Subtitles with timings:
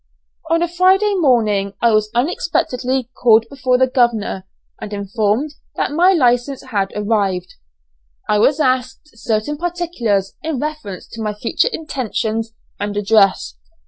[0.49, 4.47] On a Friday morning I was unexpectedly called before the governor,
[4.81, 7.53] and informed that my license had arrived.
[8.27, 13.59] I was asked certain particulars in reference to my future intentions and address.